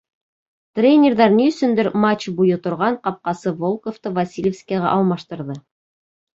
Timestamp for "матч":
2.07-2.25